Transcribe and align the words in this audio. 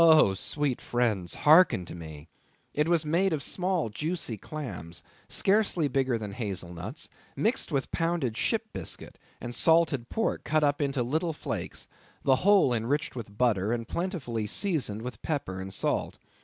Oh, 0.03 0.33
sweet 0.33 0.81
friends! 0.81 1.35
hearken 1.35 1.85
to 1.85 1.93
me. 1.93 2.27
It 2.73 2.89
was 2.89 3.05
made 3.05 3.33
of 3.33 3.43
small 3.43 3.89
juicy 3.89 4.35
clams, 4.35 5.03
scarcely 5.29 5.87
bigger 5.87 6.17
than 6.17 6.31
hazel 6.31 6.73
nuts, 6.73 7.07
mixed 7.35 7.71
with 7.71 7.91
pounded 7.91 8.35
ship 8.35 8.65
biscuit, 8.73 9.19
and 9.39 9.53
salted 9.53 10.09
pork 10.09 10.43
cut 10.43 10.63
up 10.63 10.81
into 10.81 11.03
little 11.03 11.33
flakes; 11.33 11.87
the 12.23 12.37
whole 12.37 12.73
enriched 12.73 13.15
with 13.15 13.37
butter, 13.37 13.71
and 13.71 13.87
plentifully 13.87 14.47
seasoned 14.47 15.03
with 15.03 15.21
pepper 15.21 15.61
and 15.61 15.71
salt. 15.71 16.17